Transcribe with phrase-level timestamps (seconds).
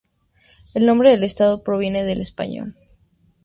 [0.73, 2.73] El nombre del estado proviene del español.